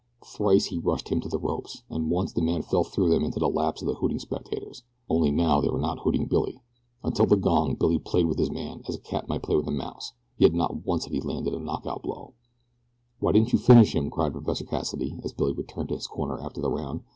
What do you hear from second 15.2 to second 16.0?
as Billy returned to